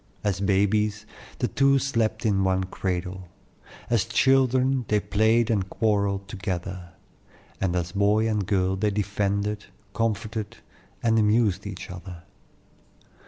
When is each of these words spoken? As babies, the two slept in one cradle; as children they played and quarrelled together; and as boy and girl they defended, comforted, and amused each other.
As 0.23 0.39
babies, 0.39 1.05
the 1.37 1.47
two 1.47 1.77
slept 1.77 2.25
in 2.25 2.43
one 2.43 2.63
cradle; 2.63 3.27
as 3.87 4.03
children 4.03 4.83
they 4.87 4.99
played 4.99 5.51
and 5.51 5.69
quarrelled 5.69 6.27
together; 6.27 6.93
and 7.61 7.75
as 7.75 7.91
boy 7.91 8.27
and 8.27 8.47
girl 8.47 8.75
they 8.75 8.89
defended, 8.89 9.65
comforted, 9.93 10.57
and 11.03 11.19
amused 11.19 11.67
each 11.67 11.91
other. 11.91 12.23